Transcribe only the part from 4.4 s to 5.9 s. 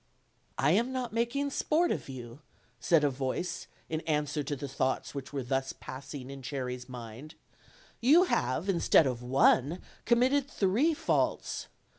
to the thoughts which were thus